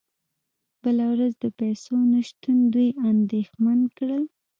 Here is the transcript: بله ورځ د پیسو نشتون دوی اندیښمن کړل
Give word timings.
بله 0.81 1.05
ورځ 1.11 1.33
د 1.43 1.45
پیسو 1.59 1.93
نشتون 2.13 2.57
دوی 2.73 2.89
اندیښمن 3.09 3.79
کړل 3.97 4.23